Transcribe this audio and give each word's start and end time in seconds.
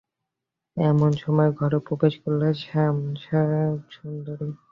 এমন 0.77 1.11
সময়ে 1.23 1.51
ঘরে 1.59 1.77
প্রবেশ 1.87 2.13
করলে 2.23 2.47
শ্যামাসুন্দরী। 2.61 4.49